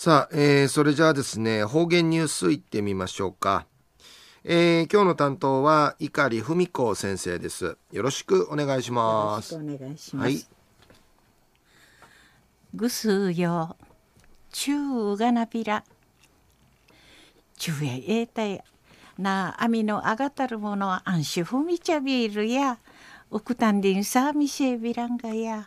[0.00, 3.66] さあ、えー、それじゃあですね、方言ニュースいってみましょうか。
[4.44, 7.76] えー、今日の担当は碇文子先生です。
[7.90, 9.56] よろしくお願いします。
[9.56, 10.24] お願いします。
[10.24, 10.46] はい。
[12.76, 13.76] ぐすよ、
[14.52, 15.82] ちゅうがなびら。
[17.56, 18.62] ちゅうやえいたや。
[19.18, 22.78] なあみのあがたるものあんしふみちゃびるや。
[23.32, 25.66] うくたんりんさみせびらんがや。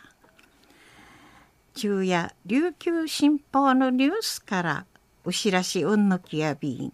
[1.74, 4.86] 昼夜琉球新報のニュースから
[5.24, 6.92] うしらしうんのきやびん。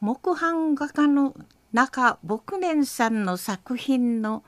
[0.00, 1.34] 木版画家の
[1.72, 4.44] 中牧年さんの作品の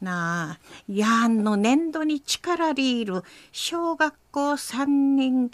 [0.00, 5.50] なあやんの年度に力りいる小学校3人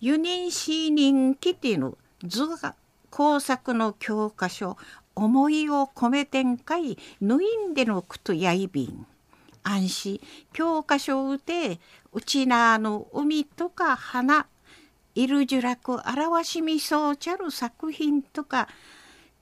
[0.00, 2.74] 輸人四人キティの図画
[3.10, 4.76] 工作の教科書
[5.14, 9.06] 思いを込めてんかいぬいんでのくとやいびん。
[9.62, 10.20] 安心。
[10.52, 11.80] 教科書をうて
[12.12, 14.46] うちなの海とか花
[15.14, 18.68] いるじゅらく表しみそうちゃる作品とか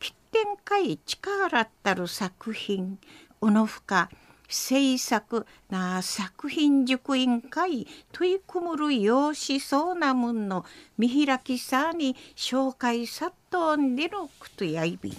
[0.01, 2.99] 喫点会力ったる作品
[3.41, 4.11] おのふか
[4.49, 10.65] 制作な作品塾委員会取り組むるようしそうなもんの
[10.97, 15.13] 見開きさに紹介さっとんでのくとやいび。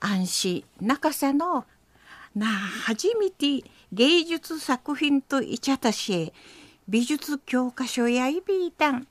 [0.00, 0.64] 安心。
[0.80, 1.66] 中さの
[2.34, 6.32] なあ初めて芸術作品といちゃたし
[6.88, 9.06] 美術教科書やいびいたん。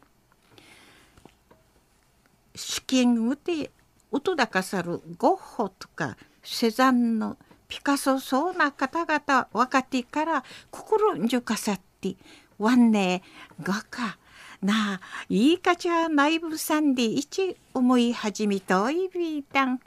[2.56, 3.72] 試験うて
[4.12, 12.16] 音高さるゴッホとかセザンのピカソそうな方々若手から心んじゅかさって
[12.58, 13.22] わんね
[13.62, 14.17] 画家
[14.62, 19.80] なあいいかちゃ内部さんでいち思い始めといびいたん。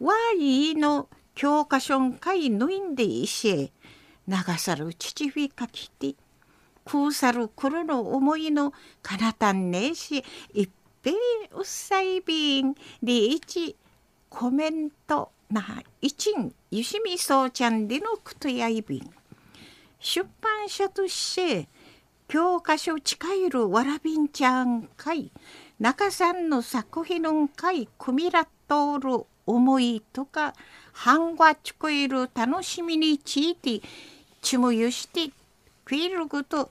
[0.00, 3.72] わいいの教科書んかいぬいんでいしえ
[4.28, 6.14] 流さる父びかきて
[6.84, 10.68] くうさる黒の思いのかなたんねえしいっ
[11.02, 11.12] ぺ
[11.52, 13.76] うっさいびんでいち
[14.28, 19.10] コメントないちんゆしみそうちゃんでのくとやいびん
[19.98, 21.68] 出版社として
[22.28, 25.30] 教科書近いるわらびんちゃんかい
[25.78, 30.54] 中さんの作品のんかいくみらっとおる思いとか
[30.92, 33.80] 半がちこえる楽しみについて
[34.40, 35.32] ちむゆして
[35.84, 36.70] クイルグと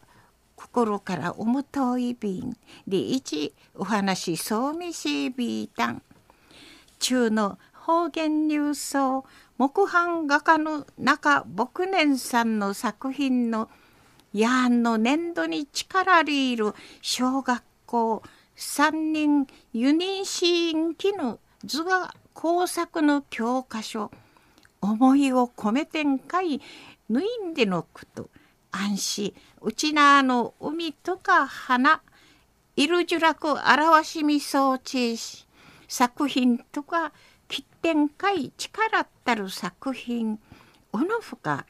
[0.56, 2.56] 心から思といびん
[2.88, 6.02] で一お話そうみせびたん。
[7.00, 9.26] 中の方言ニュースを
[9.58, 13.70] 木版画家の中牧年さんの作品の
[14.32, 18.24] やんの年度に力りいる小学校
[18.56, 24.12] 三人輸入シーン機の図画工作の教科書
[24.82, 26.62] 思いを込めてんかい
[27.08, 28.30] ぬいんでのこと
[28.72, 32.02] 安心うちなの海とか花
[32.76, 35.48] いるじゅらく表しみそうちし
[35.88, 37.14] 作品とか
[37.48, 40.40] 切点かい力ったる作品
[40.92, 41.66] おのふか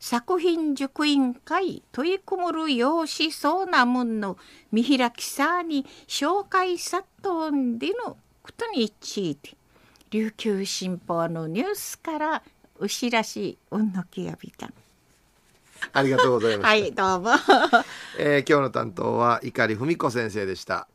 [0.00, 4.36] 作品塾員会取り組むるようしそうなもんの
[4.70, 9.56] 見開きさに紹介さっとんでのことについて
[10.10, 12.42] 琉球新報のニュースから
[12.78, 14.70] 牛らしうんのきやびた。
[15.92, 17.30] ありがとうございますはいどうも、
[18.18, 20.88] えー、今日の担当は碇文子先生でした